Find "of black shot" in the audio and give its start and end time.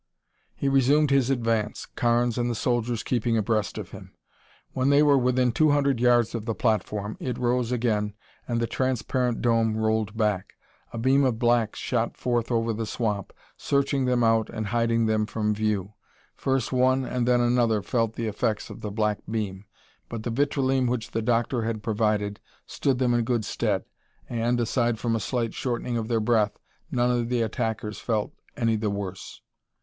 11.23-12.17